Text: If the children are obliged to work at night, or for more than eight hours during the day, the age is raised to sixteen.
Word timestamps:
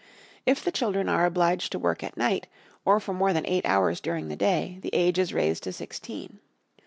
If 0.47 0.63
the 0.63 0.71
children 0.71 1.07
are 1.09 1.27
obliged 1.27 1.71
to 1.73 1.77
work 1.77 2.03
at 2.03 2.17
night, 2.17 2.47
or 2.85 2.99
for 2.99 3.13
more 3.13 3.33
than 3.33 3.45
eight 3.45 3.67
hours 3.67 4.01
during 4.01 4.29
the 4.29 4.35
day, 4.35 4.79
the 4.81 4.89
age 4.93 5.19
is 5.19 5.31
raised 5.31 5.61
to 5.65 5.71
sixteen. 5.71 6.39